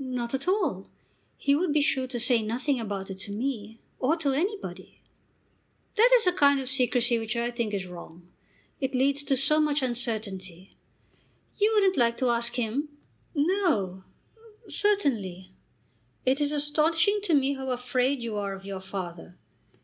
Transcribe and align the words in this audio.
"Not 0.00 0.34
at 0.34 0.48
all. 0.48 0.90
He 1.36 1.54
would 1.54 1.72
be 1.72 1.80
sure 1.80 2.08
to 2.08 2.18
say 2.18 2.42
nothing 2.42 2.80
about 2.80 3.08
it 3.08 3.18
to 3.18 3.30
me, 3.30 3.78
or 4.00 4.16
to 4.16 4.32
anybody." 4.32 5.00
"That 5.94 6.10
is 6.18 6.26
a 6.26 6.32
kind 6.32 6.58
of 6.58 6.68
secrecy 6.68 7.20
which 7.20 7.36
I 7.36 7.52
think 7.52 7.72
wrong. 7.88 8.26
It 8.80 8.96
leads 8.96 9.22
to 9.22 9.36
so 9.36 9.60
much 9.60 9.80
uncertainty. 9.80 10.72
You 11.56 11.70
wouldn't 11.74 11.96
like 11.96 12.16
to 12.18 12.30
ask 12.30 12.56
him?" 12.56 12.88
"No; 13.32 14.02
certainly." 14.66 15.52
"It 16.26 16.40
is 16.40 16.50
astonishing 16.50 17.20
to 17.22 17.34
me 17.34 17.54
how 17.54 17.70
afraid 17.70 18.24
you 18.24 18.34
are 18.36 18.52
of 18.52 18.64
your 18.64 18.80
father. 18.80 19.38